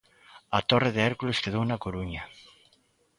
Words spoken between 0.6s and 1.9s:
Torre de Hércules quedou na